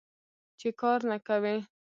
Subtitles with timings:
[0.59, 1.57] چې کار نه کوې.